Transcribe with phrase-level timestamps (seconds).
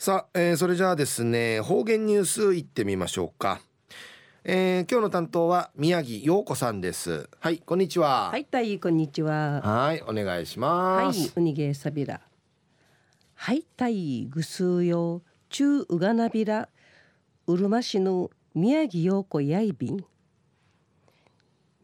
[0.00, 3.60] さあ、えー、それじゃあですね方言ニュースいってみましょうか、
[4.44, 7.28] えー、今日の担当は宮城陽子さんです。
[7.38, 8.30] はいこんにちは。
[8.30, 9.60] はいたいこんにちは。
[9.60, 11.20] はいお願いします。
[11.20, 12.22] はいうにげさびら。
[13.34, 15.20] はいたいぐすうよ。
[15.50, 16.70] 中うがなびら。
[17.46, 20.02] うるま市の宮城陽子やいびん。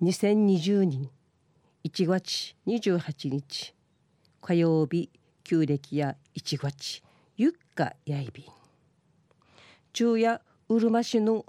[0.01, 1.11] 2020年
[1.85, 3.75] 1月28日
[4.41, 5.11] 火曜日
[5.45, 7.03] 旧暦や1月
[7.39, 8.47] ゆっかやいびん。
[9.93, 11.45] 中夜うるま市の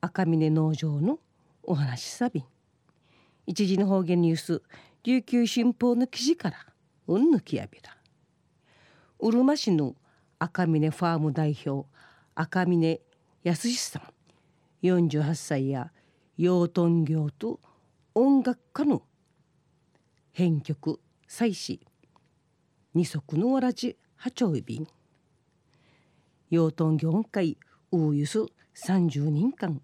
[0.00, 1.20] 赤峰農場の
[1.62, 2.44] お話さびん。
[3.46, 4.62] 一時の方言ニュース
[5.04, 6.66] 琉球新報の記事から
[7.06, 7.96] うんぬきやびら
[9.20, 9.94] うるま市の
[10.40, 11.88] 赤峰ファーム代表
[12.34, 13.00] 赤峰
[13.44, 14.02] 康さん。
[14.84, 15.92] 48歳や
[16.36, 17.60] 養豚業と
[18.16, 19.02] 音楽家の
[20.32, 21.78] 編曲祭祀
[22.92, 24.88] 二足のわらじ八丁便
[26.52, 27.56] 養豚業界
[27.92, 28.40] ウーユス
[28.74, 29.80] 30年間。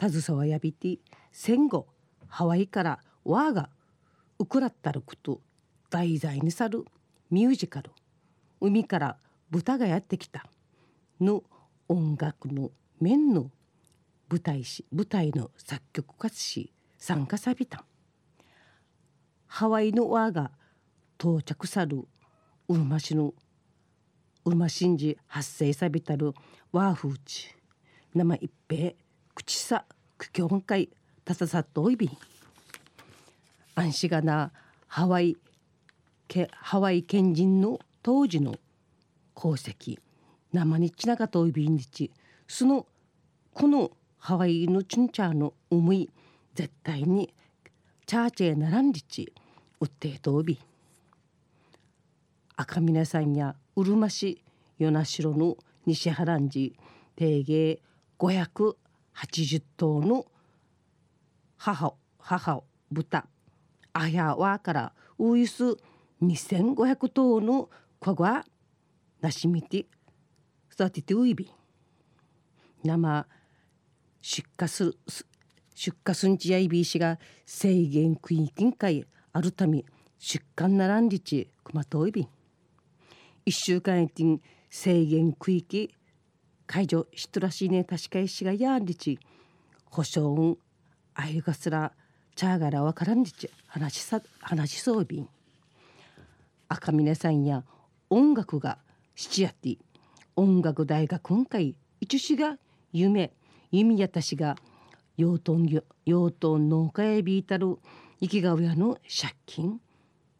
[0.00, 0.98] 携わやびて
[1.32, 1.86] 戦後
[2.28, 3.68] ハワイからワーが
[4.38, 5.42] ウクラッタルクと
[5.90, 6.84] 題材に去る
[7.30, 7.90] ミュージカル。
[8.62, 9.18] 海から
[9.50, 10.46] 豚がやってきた。
[11.20, 11.44] の
[11.90, 13.50] 音楽の面の
[14.30, 17.84] 舞台し舞台の作曲家し参加さびた。
[19.46, 20.52] ハワイのワーが
[21.20, 22.08] 到着さる
[22.68, 23.34] うるま市の
[24.44, 26.34] うるま神事発生さびたる
[26.72, 27.54] ワーフーチ。
[28.12, 28.92] 生一平
[29.34, 29.84] 口さ
[30.18, 30.90] 苦境会
[31.24, 32.18] たささっとおいびん
[33.74, 34.52] 安心がな
[34.88, 35.36] ハワイ
[36.26, 38.56] けハワイ県人の当時の
[39.36, 39.98] 功績。
[40.52, 42.10] 生にちながといびんにち。
[42.48, 42.86] その
[43.54, 46.10] このハワイのチュンチャーの思い
[46.54, 47.32] 絶対に
[48.06, 49.32] チャーチェならんりち。
[49.80, 50.58] うってとび。
[52.56, 54.42] 赤峰さんやうるま市
[54.78, 55.56] 与那城の
[55.86, 56.76] 西原んじ
[57.16, 57.80] 定芸
[58.18, 60.26] 580頭の
[61.56, 63.26] 母母豚
[63.92, 65.76] あやわからウイス
[66.22, 67.68] 2500頭の
[68.00, 68.44] かが
[69.20, 69.86] なしみて
[70.72, 71.50] 育ててういび。
[72.84, 73.26] 生
[74.20, 74.96] 出荷する
[75.74, 79.84] 出荷すんちやいびいしが制限区域会あるため
[80.18, 82.28] 出荷ならんりちくまといび
[83.44, 85.94] 一週間やてん制限区域
[86.66, 89.18] 解除しとらしいね確かいしがやんりち
[89.86, 90.58] 保証
[91.14, 91.92] あゆがすら
[92.34, 95.28] チャーガラわからんりち話しさ話しそうびん。
[96.68, 97.64] 赤峰さんや
[98.08, 98.78] 音楽が
[99.14, 99.76] 七やって
[100.36, 102.56] 音楽大学今回一しが
[102.92, 103.32] 夢。
[103.70, 104.56] 弓やたしが
[105.16, 105.66] 養豚
[106.06, 107.78] 養豚農家へビータル
[108.20, 109.80] 生きが親の借金。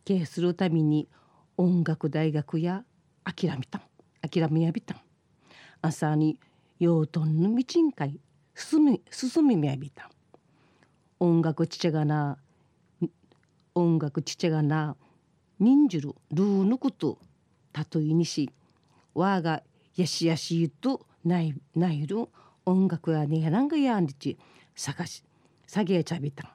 [0.04, 1.08] 経するために
[1.56, 2.84] 音楽大学や
[3.24, 3.82] 諦めたん。
[4.20, 5.00] 諦めやびたん。
[5.80, 6.38] 朝に
[6.78, 8.18] 養豚の道んかい
[8.54, 10.10] 進み進みみやびたん。
[11.20, 12.38] 音楽ちちがな
[13.74, 14.96] 音楽ちちがな
[15.58, 17.18] 忍じるルーのこと
[17.72, 18.50] たとえにし
[19.14, 19.62] わが
[19.94, 22.28] やしやしとないないる
[22.66, 24.36] 音楽やねやなんがやんりち
[24.74, 25.22] 探し
[25.66, 26.50] 下げちゃびたん。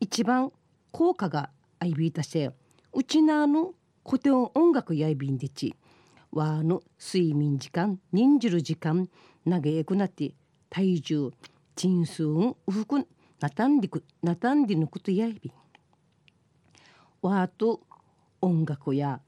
[0.00, 0.52] 一番
[0.90, 2.50] 効果があいびいたせ
[2.92, 3.72] うちなの
[4.08, 5.74] 古典音楽やいびんでち
[6.30, 9.08] わの睡眠時間忍じる時間
[9.44, 10.32] 長えくなって
[10.70, 11.32] 体重
[11.74, 13.04] 鎮数うふく
[13.40, 15.52] なたんりくなたんりぬことやいびん。
[17.20, 17.80] わと
[18.40, 19.20] 音楽や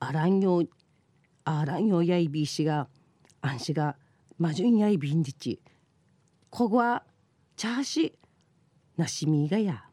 [0.00, 0.68] あらんよう
[1.44, 2.88] あらんようやいびしが
[3.40, 3.94] あんしが
[4.38, 5.60] まじゅんやいびんでち。
[6.50, 7.04] こごは
[7.54, 8.18] チャーシ
[8.96, 9.84] なしみがや。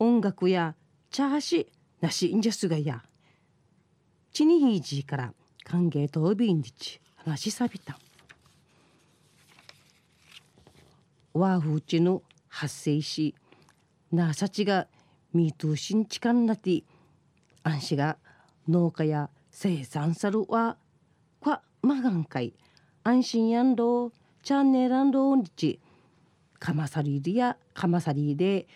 [0.00, 0.74] 音楽や
[1.12, 3.02] チャーシなしんじゃすがや。
[4.32, 5.34] ちにひいじから
[5.64, 7.98] 歓迎とびんでち話しさびた。
[11.32, 13.34] わふうちの発生し
[14.12, 14.86] なさちが
[15.34, 16.82] みとしんちかんなて
[17.62, 18.16] あんしが
[18.68, 20.76] 農家や生産さるは
[21.40, 22.54] こまがんかい
[23.04, 25.80] 安心やんどチャンネルんどんりち
[26.58, 28.66] かまさりでやかまさりで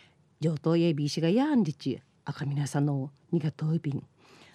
[0.40, 2.00] 上等やびしがやんりち。
[2.30, 4.02] 赤皆さんのにがといびん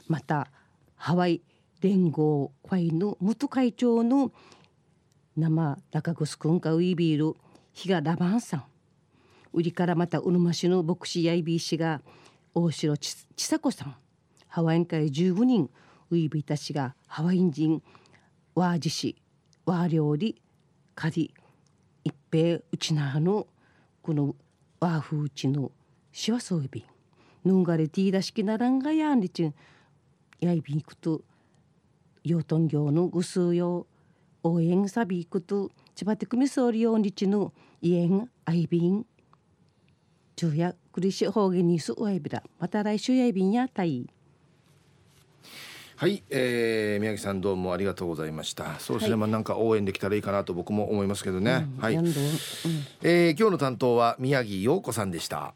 [0.07, 0.47] また
[0.95, 1.41] ハワイ
[1.81, 4.31] 連合会の元会長の
[5.35, 7.35] 生中ぐくんかウイビール
[7.73, 8.63] 日がラバンさん。
[9.55, 12.01] 売りからまたうるま市の牧師やいびしが
[12.53, 13.95] 大城ちさ子さん
[14.47, 15.69] ハワイン会15人
[16.09, 17.81] ウイビーたちがハワイン人
[18.53, 19.15] ワージ市
[19.65, 20.41] ワー料理
[20.93, 21.33] カリ
[22.03, 23.47] 一平うちなの
[24.01, 24.35] この
[24.81, 25.71] ワーフーチの
[26.11, 26.83] しわそういびん
[27.45, 29.53] ぬんがれティーダ式ならんがやんりちん
[30.39, 31.21] やいびんくと
[32.23, 33.87] 養豚業のぐすうよ
[34.43, 39.05] 応援サビクと千葉テクミソーリオンリチのイエンアイビン
[40.35, 44.09] 昼夜クリシ方言にすおえびらまた来週やいびんやたい。
[45.97, 48.77] はい、えー、宮城さんどうもありがとうございました。
[48.79, 52.05] そうですね、はい、まあなんか応援できたらいいかなと僕も思いますけどね、うん、はい、うん、
[53.01, 55.53] えー、今日の担当は宮城陽子さんでした